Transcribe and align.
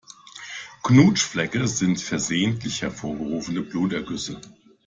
Knutschflecke 0.81 1.67
sind 1.67 2.01
versehentlich 2.01 2.81
hervorgerufene 2.81 3.61
Blutergüsse. 3.61 4.41